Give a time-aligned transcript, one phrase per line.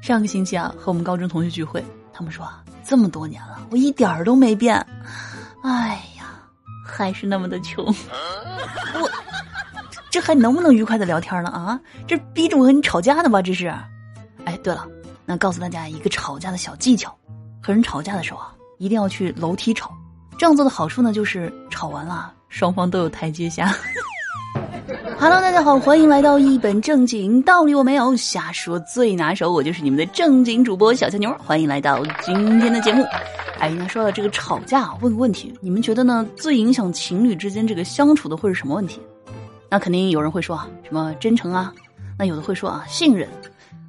[0.00, 4.74] 上个星期啊，和我们高中同学聚会，他们说啊，这么多年了，我一点儿都没变，
[5.64, 6.26] 哎呀，
[6.86, 7.84] 还是那么的穷。
[9.00, 9.10] 我
[10.10, 11.80] 这还能不能愉快的聊天了啊？
[12.06, 13.42] 这逼着我和你吵架呢吧？
[13.42, 13.66] 这是。
[14.44, 14.86] 哎，对了，
[15.24, 17.12] 那告诉大家一个吵架的小技巧：
[17.60, 19.92] 和人吵架的时候啊，一定要去楼梯吵。
[20.38, 23.74] 这样做的好处呢，就是吵完了，双方都有台阶下。
[25.18, 33.02] Hello，大家好，欢迎来到一本正经，道理我没有，瞎说最拿手，我就是你们的正经主播小强妞，欢迎来到今天的节目。
[33.58, 36.26] 哎，那说到这个吵架，问个问题，你们觉得呢？
[36.36, 39.00] 最影响情侣之间这个相处的会是什么问题？
[39.70, 41.72] 那肯定有人会说啊，什么真诚啊？
[42.18, 43.26] 那有的会说啊，信任。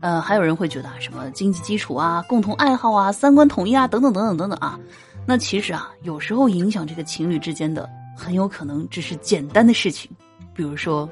[0.00, 4.78] 呃，还有人会觉得，什么经济基础啊，共同爱好啊，三观统一啊，等等等等等等啊。
[5.26, 10.08] 那其实啊，有时候影响这个情侣之间的，很有可能只是简单的事情，
[10.56, 11.08] 比如说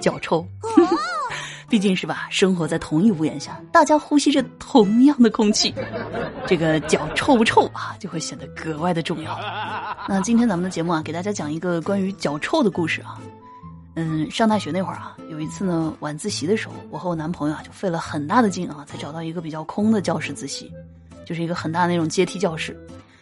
[0.00, 0.46] 脚臭。
[1.68, 5.74] 毕竟是吧，生活在同一屋檐下，大家呼吸着同样的空气，
[6.46, 9.38] 这个脚臭不臭啊，就会显得格外的重要。
[10.08, 13.20] 那今天咱们的节目啊，给大家讲一个关于脚臭的故事啊。
[13.96, 20.72] 嗯，上大学那会儿啊，有一次呢，晚自习的时候，我和我男朋友啊，就费了很大的劲啊，才找到一个比较空的教室自习，
[21.26, 22.74] 就是一个很大的那种阶梯教室。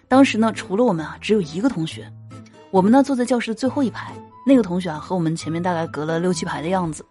[0.06, 2.08] 当时呢，除了我们啊，只有一个同学，
[2.70, 4.12] 我们呢坐在教室的最后一排，
[4.48, 7.04] 那个同学啊和我们前面大概隔了六七排的样子。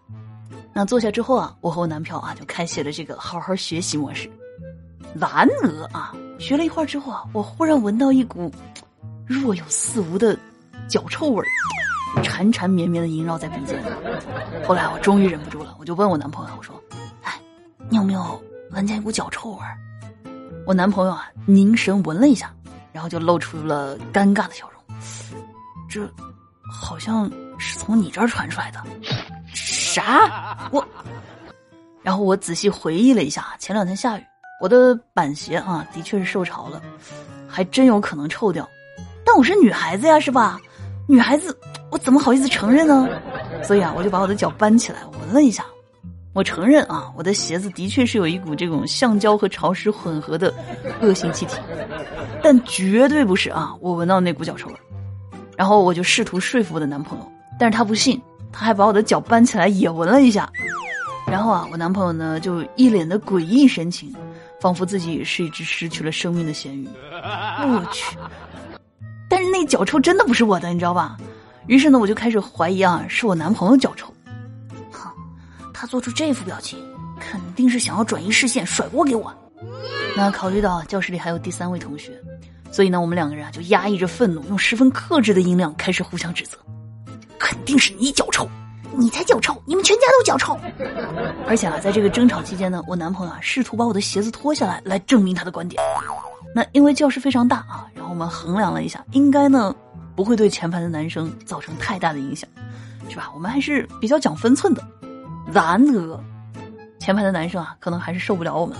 [0.72, 4.26] 那坐下之后啊，我和我男票啊就开启了这个好好学习模式。
[5.14, 5.30] 然
[5.62, 8.50] 而啊，学了一会儿之后啊，我忽然闻到一股
[9.26, 10.34] 若有似无的
[10.88, 13.82] 脚臭味儿，缠缠绵绵的萦绕在鼻尖。
[14.66, 16.74] 后来我终于忍不住了，我就问我男朋友，我说
[17.22, 17.38] ：“哎，
[17.90, 19.76] 你有没有闻见一股脚臭味儿？”
[20.66, 22.50] 我男朋友啊凝神闻了一下，
[22.92, 24.82] 然后就露出了尴尬的笑容。
[25.86, 26.10] 这
[26.70, 28.82] 好像是从你这儿传出来的。
[29.54, 30.68] 啥？
[30.70, 30.86] 我，
[32.02, 34.22] 然后我仔细回忆了一下，前两天下雨，
[34.60, 36.80] 我的板鞋啊，的确是受潮了，
[37.48, 38.68] 还真有可能臭掉。
[39.24, 40.60] 但我是女孩子呀，是吧？
[41.08, 41.56] 女孩子，
[41.90, 43.08] 我怎么好意思承认呢？
[43.62, 45.64] 所以啊，我就把我的脚搬起来闻了一下，
[46.34, 50.52] 我承认啊，我的鞋子的确是有一股这种橡胶和潮湿混合的
[51.00, 51.56] 恶性气体，
[52.42, 54.74] 但绝对不是啊，我闻到那股脚臭味。
[55.56, 58.20] 然后我就试图说服我的男朋友，但是他不信。
[58.52, 60.50] 他还把我的脚搬起来也闻了一下，
[61.26, 64.14] 然后啊，我男朋友呢就一脸的诡异神情，
[64.62, 66.88] 仿佛自己是一只失去了生命的咸鱼。
[67.12, 68.16] 我去！
[69.28, 71.18] 但是那脚臭真的不是我的，你知道吧？
[71.66, 74.10] 于是呢，我就开始怀疑啊，是我男朋友脚臭。
[74.90, 75.10] 哼，
[75.74, 76.78] 他做出这副表情，
[77.20, 79.30] 肯定是想要转移视线，甩锅给我。
[80.16, 82.18] 那考虑到教室里还有第三位同学，
[82.70, 86.58] 所以呢，我们两个人啊就压抑着愤怒，用十分克制的音量开始互相指责。
[87.38, 88.48] 肯定是你脚臭，
[88.92, 90.58] 你才脚臭，你们全家都脚臭。
[91.46, 95.82] 而且啊，在这个争吵期间呢，我男朋友啊试图把我的鞋子脱下来，来证明他的观点。
[96.54, 99.74] 那因为教室非常大啊，然后我们衡量了一下，应该呢
[100.14, 102.48] 不会对前排的男生造成太大的影响，
[103.08, 103.30] 是吧？
[103.34, 104.82] 我们还是比较讲分寸的。
[105.52, 106.20] 然而，
[106.98, 108.76] 前排的男生啊，可能还是受不了我们，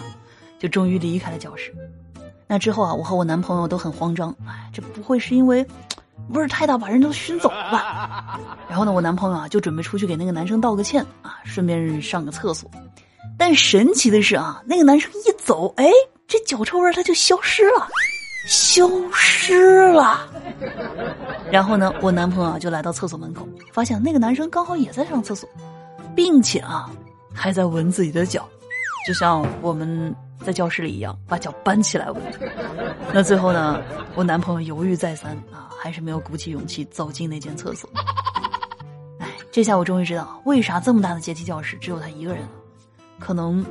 [0.58, 1.72] 就终于离开了教室。
[2.46, 5.66] 那之后啊，我和我男朋友都很慌张，哎，这不会是因为？
[6.30, 8.40] 味儿太大，把人都熏走了吧？
[8.68, 12.68] 然后呢，我男朋友啊就准备出去给那个男生道个歉啊，顺便上个厕所。
[13.38, 15.86] 但神奇的是啊，那个男生一走，哎，
[16.26, 17.86] 这脚臭味他就消失了，
[18.48, 20.26] 消失了。
[21.52, 25.48] 然后呢，我男朋友啊就来到厕所门口，发现那个男生刚好也在上厕所，
[26.16, 26.90] 并且啊
[27.32, 28.48] 还在闻自己的脚，
[29.06, 30.14] 就像我们。
[30.46, 32.22] 在教室里一样，把脚搬起来闻。
[33.12, 33.82] 那最后呢？
[34.14, 37.90] 我男朋友犹豫再三啊，还是没有鼓起勇气走进那间厕所。
[39.18, 42.48] 哎，这下我终于知道为啥这么大的阶梯教室只有他一个人了。
[43.18, 43.66] 可能，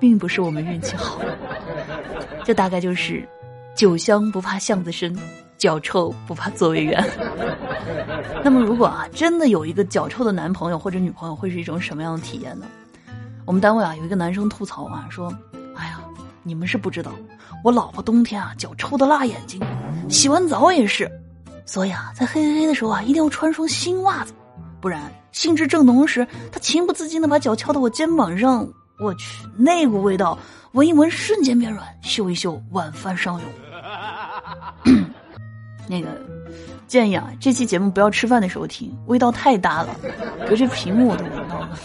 [0.00, 1.20] 并不是我们运气好。
[2.42, 3.22] 这大概就是
[3.76, 5.14] 酒香不怕巷子深，
[5.58, 7.04] 脚臭不怕座位远。
[8.42, 12.64] 那么，如果啊，真的有一个脚臭的男朋友或者女朋友，会是一种什么样的体验呢？
[13.44, 15.30] 我们单位啊，有一个男生吐槽啊，说。
[16.44, 17.10] 你们是不知道，
[17.64, 19.58] 我老婆冬天啊脚臭的辣眼睛，
[20.08, 21.10] 洗完澡也是，
[21.64, 24.34] 所以啊在黑黑黑的时候啊一定要穿双新袜子，
[24.80, 28.68] 不然兴致正浓时，她情不自禁的把脚翘到我肩膀上，
[29.00, 30.38] 我去那股味道，
[30.72, 33.48] 闻一闻瞬间变软，嗅一嗅晚饭上涌。
[35.88, 36.08] 那个
[36.86, 39.96] 建议啊，这期节目不要吃饭的时候听，味道太大了，
[40.46, 41.78] 隔着屏幕我都闻到了。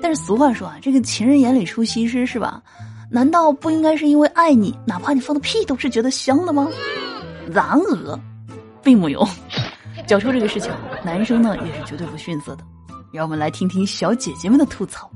[0.00, 2.62] 但是俗话说啊，这个情人眼里出西施是吧？
[3.10, 6.68] 难道不应该是因为爱你，哪怕你放的屁都是觉得香的吗？
[7.50, 8.20] 然而，
[8.82, 9.26] 并没有。
[10.06, 10.70] 脚臭这个事情，
[11.04, 12.64] 男生呢也是绝对不逊色的。
[13.12, 15.10] 让我们来听听小姐姐们的吐槽。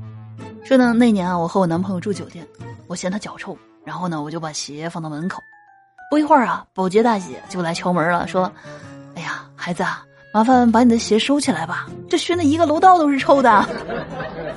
[0.65, 2.47] 说呢，那年啊，我和我男朋友住酒店，
[2.87, 5.41] 我嫌他脚臭，然后呢，我就把鞋放到门口。
[6.11, 8.51] 不一会儿啊，保洁大姐就来敲门了，说
[9.15, 10.03] ：“哎呀，孩子啊，
[10.33, 13.65] 麻烦把你的鞋收起来吧，这熏的一个楼道都是臭的。”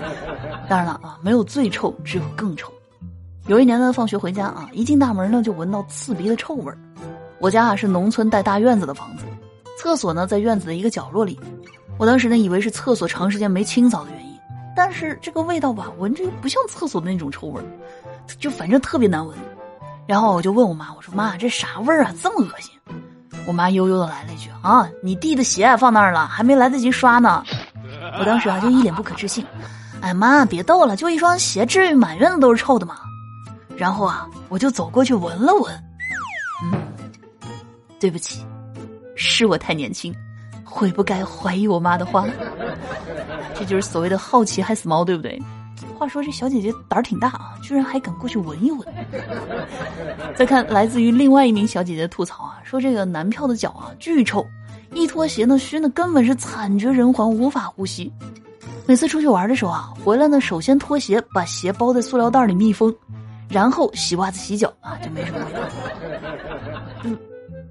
[0.69, 2.71] 当然了啊，没有最臭，只有更臭。
[3.47, 6.77] 有一年呢，放学回家啊，一进大门呢，就闻到刺鼻的臭味儿。
[7.39, 9.25] 我家啊是农村带大院子的房子，
[9.77, 11.37] 厕所呢在院子的一个角落里。
[11.97, 14.33] 我当时呢以为是厕所长时间没清扫的原因。
[14.77, 17.65] 但是这个味道吧，闻着又不像厕所的那种臭味儿，
[18.39, 19.37] 就反正特别难闻。
[20.07, 22.71] 然后我就问我妈，我说妈，这啥味儿啊，这么恶心？
[23.45, 27.43] 我妈悠悠的来了一句啊，你弟的鞋放那儿了，还没来得及刷呢。
[28.19, 29.45] 我当时啊就一脸不可置信，
[29.99, 32.95] 哎妈，别逗了，就一双鞋，至于满院子都是臭的吗？
[33.77, 35.83] 然后啊，我就走过去闻了闻，
[36.63, 36.81] 嗯，
[37.99, 38.45] 对不起，
[39.15, 40.13] 是我太年轻。
[40.63, 42.25] 悔不该怀疑我妈的话，
[43.53, 45.39] 这就是所谓的好奇害死猫，对不对？
[45.95, 48.87] 话说这小姐姐胆儿挺大啊，居然还敢过去闻一闻。
[50.35, 54.43] 再看来自于另外一名小姐姐的吐槽啊，说这个男票的脚啊巨臭，
[54.93, 58.11] 一脱鞋呢熏的根本是惨绝人寰，无法呼吸。
[58.87, 62.93] 每次出去玩的时候啊，回来呢首先脱鞋，把鞋包在塑料袋里密封，
[63.53, 65.59] 然后洗袜子洗脚啊，就没什么味道。
[67.03, 67.17] 嗯。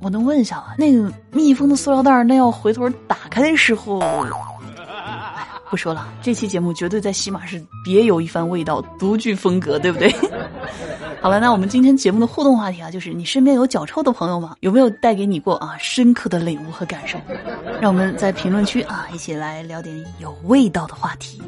[0.01, 4.03] 我能问一下啊，那个密封的塑料袋，那要回头打开的时候，
[5.71, 6.09] 不说了。
[6.21, 10.13] 这期节目绝对在喜马是别有一番味道，独具风格，对不对？
[11.21, 14.57] 好了，那我们今天节目的互动话题啊，就是你身边有脚臭的朋友吗？
[14.59, 17.17] 有没有带给你过啊深刻的领悟和感受？
[17.81, 21.41] 让我们在评论区啊一起来聊点有味道的话题。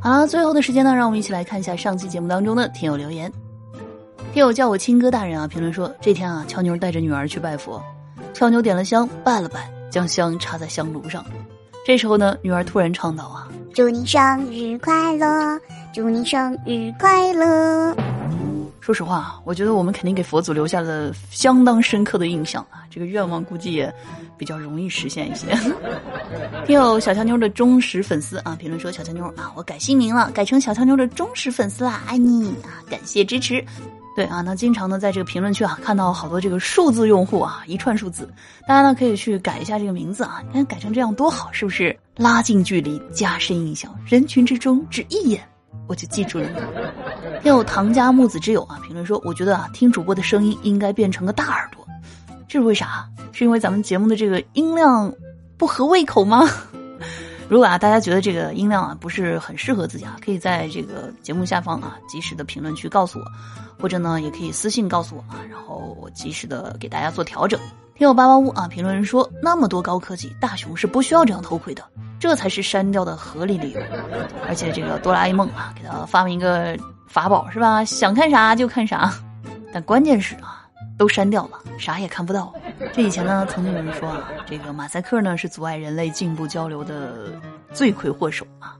[0.00, 3.30] 好了，最后的时间呢，让我们一起来看一下上期节目当中的听友留言。
[4.32, 7.82] 听友叫我亲哥大人啊，评论说这天啊，俏妞带着女儿去拜佛，
[8.32, 11.24] 俏妞点了香，拜了拜，将香插在香炉上。
[11.84, 15.60] 这时候呢，女儿突然唱道啊：“祝你生日快乐，
[15.92, 17.96] 祝你生日快乐。”
[18.78, 23.92] 说实话，我觉得我们肯定给佛祖留下了相当深刻的印象啊，这个愿望估计也
[24.38, 25.48] 比较容易实现一些。
[26.66, 33.64] 听友小俏妞的忠实粉丝啊，评论说：“小俏妞啊，我改姓名了，改成小俏妞的忠实粉丝啦，爱你啊，感谢支持。”
[34.16, 38.28] 对啊，那经常呢，在这个评论区啊，看到好多这个数字用户啊，一串数字，
[38.66, 41.96] 大家呢可以去改一下这个名字啊，你看改成这样多好，是不是？
[42.16, 45.42] 拉近距离，加深印象，人群之中只一眼
[45.86, 46.60] 我就记住了你。
[47.48, 51.86] 有唐家木子之友啊，评论说，我觉得啊，听主播的声音应该变成个大耳朵，
[52.48, 53.08] 这是为啥？
[53.32, 55.14] 是因为咱们节目的这个音量
[55.56, 56.46] 不合胃口吗？
[57.50, 63.24] 如果啊，大家觉得这个音量啊不是很适合自己啊，可以在这个节目下方啊及时的评论区告诉我，
[63.76, 67.58] 或者呢也可以私信告诉我啊，然后我及时的给大家做调整。
[67.96, 71.82] 听友八八五啊，评论人说那么多高科技，大雄是不需要这样偷窥的，
[72.20, 73.80] 这才是删掉的合理理由。
[74.46, 77.84] 而且这个哆啦 A 梦啊，给他发明一个法宝是吧？
[77.84, 79.12] 想看啥就看啥，
[79.74, 80.58] 但关键是啊。
[80.96, 82.52] 都删掉了，啥也看不到。
[82.92, 87.32] 这以前呢，曾经有人说啊，这个马赛克呢是阻碍人类进步交流的
[87.72, 88.76] 罪魁祸首啊。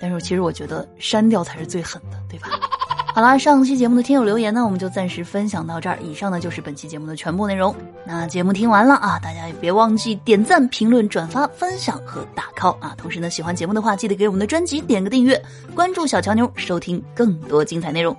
[0.00, 2.48] 但是其实我觉得删掉才是最狠的，对吧？
[3.14, 5.96] 好啦，上期节目的听友留言呢，我们就暂时分享到这儿。
[6.02, 7.72] 以上呢就是本期节目的全部内容。
[8.04, 12.92] 那节目听完了啊，大家也别忘记点赞、评论、转发、分享和打 call 啊。
[12.98, 15.40] 同时呢，喜欢节目的话，记得给我们的专辑点个订阅，
[15.76, 18.16] 关注小乔妞，收听更多精彩内容。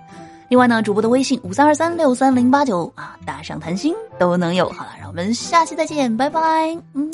[0.49, 4.69] 另外呢，主播的微信五三二三六三零八九啊，打赏谈心都能有。
[4.69, 6.77] 好了，让我们下期再见，拜拜。
[6.93, 7.11] 嗯。